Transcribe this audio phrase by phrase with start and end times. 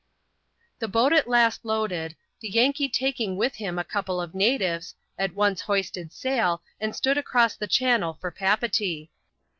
[0.79, 5.35] The boat at last loaded, the Yankee taking with him a couple of natives, at
[5.35, 9.11] once hoisted sail, and stood across the channel for Papeetee.